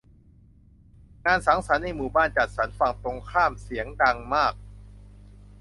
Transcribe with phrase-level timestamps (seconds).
[1.25, 4.53] งานสังสรรค์ในหมู่บ้านจัดสรรฝั่งตรงข้ามเสียงดังมาก